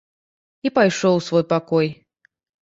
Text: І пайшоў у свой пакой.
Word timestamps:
І 0.67 0.71
пайшоў 0.77 1.19
у 1.19 1.21
свой 1.27 1.45
пакой. 1.53 1.87